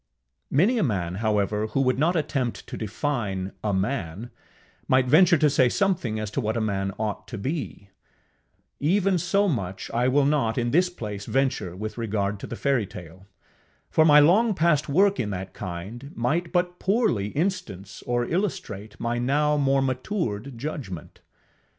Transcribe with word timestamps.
Many 0.49 0.79
a 0.79 0.83
man, 0.83 1.13
however, 1.21 1.67
who 1.67 1.81
would 1.81 1.99
not 1.99 2.15
attempt 2.15 2.65
to 2.65 2.75
define 2.75 3.51
a 3.63 3.71
man, 3.71 4.31
might 4.87 5.05
venture 5.05 5.37
to 5.37 5.47
say 5.47 5.69
something 5.69 6.19
as 6.19 6.31
to 6.31 6.41
what 6.41 6.57
a 6.57 6.59
man 6.59 6.91
ought 6.97 7.27
to 7.27 7.37
be: 7.37 7.91
even 8.79 9.19
so 9.19 9.47
much 9.47 9.91
I 9.91 10.07
will 10.07 10.25
not 10.25 10.57
in 10.57 10.71
this 10.71 10.89
place 10.89 11.27
venture 11.27 11.75
with 11.75 11.99
regard 11.99 12.39
to 12.39 12.47
the 12.47 12.55
fairytale, 12.55 13.27
for 13.91 14.03
my 14.03 14.19
long 14.19 14.55
past 14.55 14.89
work 14.89 15.19
in 15.19 15.29
that 15.29 15.53
kind 15.53 16.11
might 16.15 16.51
but 16.51 16.79
poorly 16.79 17.27
instance 17.27 18.01
or 18.07 18.25
illustrate 18.25 18.99
my 18.99 19.19
now 19.19 19.55
more 19.55 19.83
matured 19.83 20.57
judgment. 20.57 21.21